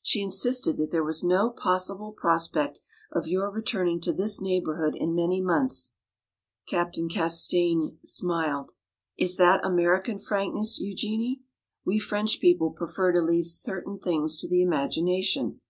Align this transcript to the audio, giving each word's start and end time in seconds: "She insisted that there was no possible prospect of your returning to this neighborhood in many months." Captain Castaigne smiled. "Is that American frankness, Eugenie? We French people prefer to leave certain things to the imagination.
"She 0.00 0.20
insisted 0.22 0.76
that 0.76 0.92
there 0.92 1.02
was 1.02 1.24
no 1.24 1.50
possible 1.50 2.12
prospect 2.12 2.80
of 3.10 3.26
your 3.26 3.50
returning 3.50 4.00
to 4.02 4.12
this 4.12 4.40
neighborhood 4.40 4.94
in 4.94 5.12
many 5.12 5.40
months." 5.40 5.94
Captain 6.68 7.08
Castaigne 7.08 7.94
smiled. 8.04 8.70
"Is 9.18 9.36
that 9.38 9.64
American 9.66 10.18
frankness, 10.18 10.78
Eugenie? 10.78 11.40
We 11.84 11.98
French 11.98 12.38
people 12.38 12.70
prefer 12.70 13.10
to 13.10 13.20
leave 13.20 13.46
certain 13.48 13.98
things 13.98 14.36
to 14.36 14.48
the 14.48 14.62
imagination. 14.62 15.60